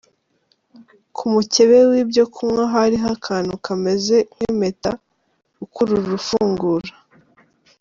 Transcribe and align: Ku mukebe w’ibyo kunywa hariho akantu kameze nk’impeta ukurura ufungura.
Ku 1.15 1.23
mukebe 1.33 1.77
w’ibyo 1.89 2.23
kunywa 2.33 2.63
hariho 2.73 3.07
akantu 3.15 3.53
kameze 3.65 4.17
nk’impeta 4.33 4.91
ukurura 5.65 6.09
ufungura. 6.19 6.91